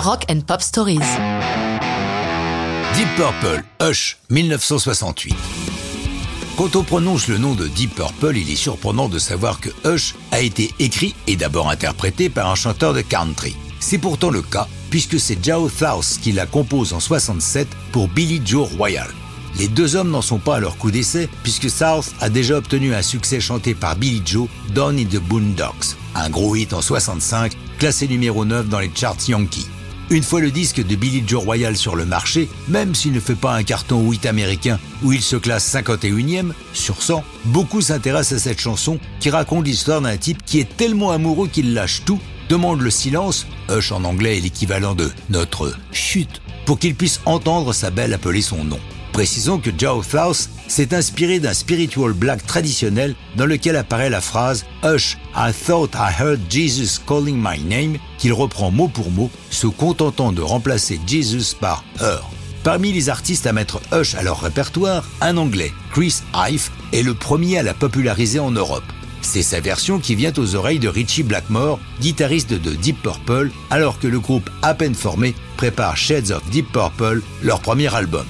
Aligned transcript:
Rock 0.00 0.24
and 0.30 0.40
Pop 0.46 0.62
Stories. 0.62 0.98
Deep 2.94 3.08
Purple, 3.16 3.62
Hush, 3.82 4.16
1968. 4.30 5.34
Quand 6.56 6.74
on 6.74 6.82
prononce 6.82 7.28
le 7.28 7.36
nom 7.36 7.54
de 7.54 7.68
Deep 7.68 7.96
Purple, 7.96 8.38
il 8.38 8.50
est 8.50 8.56
surprenant 8.56 9.10
de 9.10 9.18
savoir 9.18 9.60
que 9.60 9.68
Hush 9.84 10.14
a 10.32 10.40
été 10.40 10.72
écrit 10.78 11.14
et 11.26 11.36
d'abord 11.36 11.68
interprété 11.68 12.30
par 12.30 12.50
un 12.50 12.54
chanteur 12.54 12.94
de 12.94 13.02
country. 13.02 13.54
C'est 13.78 13.98
pourtant 13.98 14.30
le 14.30 14.40
cas, 14.40 14.68
puisque 14.88 15.20
c'est 15.20 15.44
Joe 15.44 15.70
Faust 15.70 16.22
qui 16.22 16.32
la 16.32 16.46
compose 16.46 16.94
en 16.94 17.00
67 17.00 17.68
pour 17.92 18.08
Billy 18.08 18.40
Joe 18.42 18.70
Royal. 18.78 19.08
Les 19.58 19.68
deux 19.68 19.96
hommes 19.96 20.10
n'en 20.10 20.22
sont 20.22 20.38
pas 20.38 20.56
à 20.56 20.60
leur 20.60 20.78
coup 20.78 20.90
d'essai, 20.90 21.28
puisque 21.42 21.68
South 21.68 22.14
a 22.22 22.30
déjà 22.30 22.56
obtenu 22.56 22.94
un 22.94 23.02
succès 23.02 23.40
chanté 23.40 23.74
par 23.74 23.96
Billy 23.96 24.22
Joe, 24.24 24.48
Down 24.74 24.98
in 24.98 25.04
the 25.04 25.20
Boondocks, 25.20 25.94
un 26.14 26.30
gros 26.30 26.56
hit 26.56 26.72
en 26.72 26.80
65, 26.80 27.52
classé 27.78 28.08
numéro 28.08 28.46
9 28.46 28.66
dans 28.66 28.80
les 28.80 28.90
charts 28.94 29.28
Yankees. 29.28 29.66
Une 30.12 30.24
fois 30.24 30.40
le 30.40 30.50
disque 30.50 30.84
de 30.84 30.96
Billy 30.96 31.22
Joe 31.24 31.44
Royal 31.44 31.76
sur 31.76 31.94
le 31.94 32.04
marché, 32.04 32.48
même 32.66 32.96
s'il 32.96 33.12
ne 33.12 33.20
fait 33.20 33.36
pas 33.36 33.54
un 33.54 33.62
carton 33.62 34.10
8 34.10 34.26
américain 34.26 34.80
où 35.04 35.12
il 35.12 35.22
se 35.22 35.36
classe 35.36 35.72
51e 35.72 36.50
sur 36.72 37.00
100, 37.00 37.22
beaucoup 37.44 37.80
s'intéressent 37.80 38.40
à 38.40 38.42
cette 38.42 38.58
chanson 38.58 38.98
qui 39.20 39.30
raconte 39.30 39.66
l'histoire 39.66 40.00
d'un 40.00 40.16
type 40.16 40.44
qui 40.44 40.58
est 40.58 40.76
tellement 40.76 41.12
amoureux 41.12 41.46
qu'il 41.46 41.74
lâche 41.74 42.02
tout, 42.04 42.18
demande 42.48 42.80
le 42.80 42.90
silence, 42.90 43.46
hush 43.68 43.92
en 43.92 44.02
anglais 44.02 44.38
est 44.38 44.40
l'équivalent 44.40 44.96
de 44.96 45.12
notre 45.28 45.76
chute, 45.92 46.42
pour 46.66 46.80
qu'il 46.80 46.96
puisse 46.96 47.20
entendre 47.24 47.72
sa 47.72 47.90
belle 47.90 48.12
appeler 48.12 48.42
son 48.42 48.64
nom. 48.64 48.80
Précisons 49.12 49.58
que 49.58 49.70
Joe 49.76 50.04
Faust 50.06 50.50
s'est 50.68 50.94
inspiré 50.94 51.40
d'un 51.40 51.52
spiritual 51.52 52.12
black 52.12 52.46
traditionnel 52.46 53.14
dans 53.36 53.46
lequel 53.46 53.76
apparaît 53.76 54.10
la 54.10 54.20
phrase 54.20 54.64
Hush, 54.84 55.18
I 55.34 55.52
thought 55.52 55.94
I 55.94 56.12
heard 56.18 56.40
Jesus 56.48 57.00
calling 57.06 57.36
my 57.36 57.60
name, 57.62 57.98
qu'il 58.18 58.32
reprend 58.32 58.70
mot 58.70 58.88
pour 58.88 59.10
mot, 59.10 59.30
se 59.50 59.66
contentant 59.66 60.32
de 60.32 60.42
remplacer 60.42 61.00
Jesus 61.06 61.56
par 61.58 61.84
Her. 62.00 62.20
Parmi 62.62 62.92
les 62.92 63.08
artistes 63.08 63.46
à 63.46 63.52
mettre 63.52 63.80
Hush 63.92 64.14
à 64.14 64.22
leur 64.22 64.40
répertoire, 64.40 65.04
un 65.20 65.36
Anglais, 65.38 65.72
Chris 65.92 66.22
Ive, 66.34 66.70
est 66.92 67.02
le 67.02 67.14
premier 67.14 67.58
à 67.58 67.62
la 67.62 67.74
populariser 67.74 68.38
en 68.38 68.50
Europe. 68.50 68.84
C'est 69.22 69.42
sa 69.42 69.60
version 69.60 69.98
qui 69.98 70.14
vient 70.14 70.32
aux 70.36 70.54
oreilles 70.54 70.78
de 70.78 70.88
Richie 70.88 71.22
Blackmore, 71.22 71.78
guitariste 72.00 72.52
de 72.52 72.74
Deep 72.74 73.02
Purple, 73.02 73.50
alors 73.70 73.98
que 73.98 74.06
le 74.06 74.20
groupe 74.20 74.48
à 74.62 74.74
peine 74.74 74.94
formé 74.94 75.34
prépare 75.56 75.96
Shades 75.96 76.30
of 76.30 76.48
Deep 76.50 76.70
Purple, 76.72 77.22
leur 77.42 77.60
premier 77.60 77.94
album. 77.94 78.26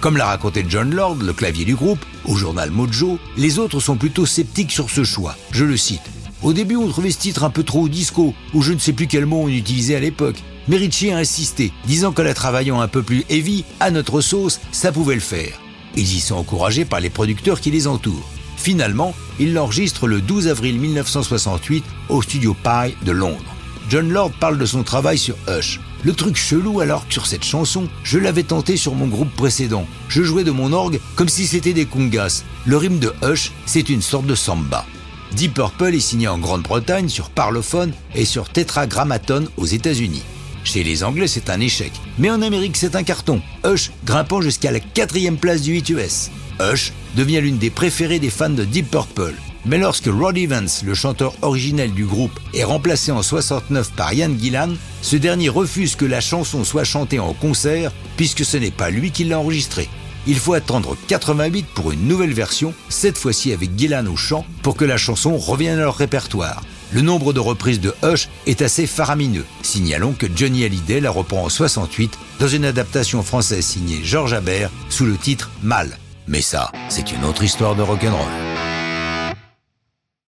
Comme 0.00 0.16
l'a 0.16 0.26
raconté 0.26 0.64
John 0.68 0.94
Lord, 0.94 1.16
le 1.16 1.32
clavier 1.32 1.64
du 1.64 1.74
groupe, 1.74 2.04
au 2.24 2.36
journal 2.36 2.70
Mojo, 2.70 3.18
les 3.36 3.58
autres 3.58 3.80
sont 3.80 3.96
plutôt 3.96 4.26
sceptiques 4.26 4.70
sur 4.70 4.90
ce 4.90 5.02
choix. 5.02 5.34
Je 5.50 5.64
le 5.64 5.76
cite. 5.76 6.02
Au 6.44 6.52
début, 6.52 6.76
on 6.76 6.86
trouvait 6.86 7.10
ce 7.10 7.18
titre 7.18 7.42
un 7.42 7.50
peu 7.50 7.64
trop 7.64 7.88
disco, 7.88 8.32
ou 8.54 8.62
je 8.62 8.72
ne 8.72 8.78
sais 8.78 8.92
plus 8.92 9.08
quel 9.08 9.26
mot 9.26 9.42
on 9.42 9.48
utilisait 9.48 9.96
à 9.96 10.00
l'époque. 10.00 10.40
Mais 10.68 10.76
Richie 10.76 11.10
a 11.10 11.16
insisté, 11.16 11.72
disant 11.84 12.12
que 12.12 12.22
la 12.22 12.32
travaillant 12.32 12.80
un 12.80 12.86
peu 12.86 13.02
plus 13.02 13.24
heavy, 13.28 13.64
à 13.80 13.90
notre 13.90 14.20
sauce, 14.20 14.60
ça 14.70 14.92
pouvait 14.92 15.16
le 15.16 15.20
faire. 15.20 15.58
Ils 15.96 16.14
y 16.14 16.20
sont 16.20 16.36
encouragés 16.36 16.84
par 16.84 17.00
les 17.00 17.10
producteurs 17.10 17.60
qui 17.60 17.72
les 17.72 17.88
entourent. 17.88 18.30
Finalement, 18.56 19.14
ils 19.40 19.52
l'enregistrent 19.52 20.06
le 20.06 20.20
12 20.20 20.46
avril 20.46 20.78
1968 20.78 21.84
au 22.08 22.22
studio 22.22 22.54
Pie 22.54 22.94
de 23.04 23.12
Londres. 23.12 23.57
John 23.88 24.10
Lord 24.10 24.32
parle 24.38 24.58
de 24.58 24.66
son 24.66 24.82
travail 24.82 25.16
sur 25.16 25.36
Hush. 25.48 25.80
Le 26.04 26.12
truc 26.12 26.36
chelou 26.36 26.80
alors 26.80 27.06
que 27.06 27.14
sur 27.14 27.26
cette 27.26 27.44
chanson, 27.44 27.88
je 28.04 28.18
l'avais 28.18 28.42
tenté 28.42 28.76
sur 28.76 28.94
mon 28.94 29.06
groupe 29.06 29.32
précédent. 29.34 29.86
Je 30.08 30.22
jouais 30.22 30.44
de 30.44 30.50
mon 30.50 30.74
orgue 30.74 31.00
comme 31.16 31.28
si 31.28 31.46
c'était 31.46 31.72
des 31.72 31.86
congas. 31.86 32.44
Le 32.66 32.76
rythme 32.76 32.98
de 32.98 33.14
Hush, 33.22 33.52
c'est 33.64 33.88
une 33.88 34.02
sorte 34.02 34.26
de 34.26 34.34
samba. 34.34 34.84
Deep 35.32 35.54
Purple 35.54 35.94
est 35.94 36.00
signé 36.00 36.28
en 36.28 36.38
Grande-Bretagne 36.38 37.08
sur 37.08 37.30
Parlophone 37.30 37.92
et 38.14 38.26
sur 38.26 38.50
Tetragrammaton 38.50 39.48
aux 39.56 39.66
États-Unis. 39.66 40.22
Chez 40.64 40.84
les 40.84 41.02
Anglais, 41.02 41.28
c'est 41.28 41.48
un 41.48 41.60
échec. 41.60 41.92
Mais 42.18 42.30
en 42.30 42.42
Amérique, 42.42 42.76
c'est 42.76 42.94
un 42.94 43.02
carton. 43.02 43.40
Hush 43.64 43.90
grimpant 44.04 44.42
jusqu'à 44.42 44.70
la 44.70 44.80
quatrième 44.80 45.38
place 45.38 45.62
du 45.62 45.72
8 45.72 45.88
US. 45.90 46.30
Hush 46.60 46.92
devient 47.16 47.40
l'une 47.40 47.58
des 47.58 47.70
préférées 47.70 48.18
des 48.18 48.30
fans 48.30 48.50
de 48.50 48.64
Deep 48.64 48.90
Purple. 48.90 49.34
Mais 49.68 49.76
lorsque 49.76 50.06
Rod 50.06 50.38
Evans, 50.38 50.68
le 50.82 50.94
chanteur 50.94 51.34
originel 51.42 51.92
du 51.92 52.06
groupe, 52.06 52.40
est 52.54 52.64
remplacé 52.64 53.12
en 53.12 53.22
69 53.22 53.92
par 53.92 54.14
Ian 54.14 54.30
Gillan, 54.38 54.70
ce 55.02 55.16
dernier 55.16 55.50
refuse 55.50 55.94
que 55.94 56.06
la 56.06 56.22
chanson 56.22 56.64
soit 56.64 56.84
chantée 56.84 57.18
en 57.18 57.34
concert 57.34 57.92
puisque 58.16 58.46
ce 58.46 58.56
n'est 58.56 58.70
pas 58.70 58.88
lui 58.88 59.10
qui 59.10 59.24
l'a 59.24 59.38
enregistrée. 59.38 59.90
Il 60.26 60.38
faut 60.38 60.54
attendre 60.54 60.96
88 61.08 61.66
pour 61.74 61.92
une 61.92 62.08
nouvelle 62.08 62.32
version, 62.32 62.72
cette 62.88 63.18
fois-ci 63.18 63.52
avec 63.52 63.78
Gillan 63.78 64.06
au 64.06 64.16
chant, 64.16 64.46
pour 64.62 64.74
que 64.74 64.86
la 64.86 64.96
chanson 64.96 65.36
revienne 65.36 65.78
à 65.78 65.82
leur 65.82 65.96
répertoire. 65.96 66.62
Le 66.90 67.02
nombre 67.02 67.34
de 67.34 67.40
reprises 67.40 67.80
de 67.80 67.94
Hush 68.02 68.30
est 68.46 68.62
assez 68.62 68.86
faramineux. 68.86 69.44
Signalons 69.60 70.14
que 70.14 70.26
Johnny 70.34 70.64
Hallyday 70.64 71.00
la 71.00 71.10
reprend 71.10 71.44
en 71.44 71.48
68 71.50 72.18
dans 72.40 72.48
une 72.48 72.64
adaptation 72.64 73.22
française 73.22 73.66
signée 73.66 74.00
Georges 74.02 74.32
Habert 74.32 74.70
sous 74.88 75.04
le 75.04 75.18
titre 75.18 75.50
Mal. 75.62 75.98
Mais 76.26 76.40
ça, 76.40 76.72
c'est 76.88 77.12
une 77.12 77.24
autre 77.26 77.42
histoire 77.42 77.74
de 77.74 77.82
rock'n'roll. 77.82 78.47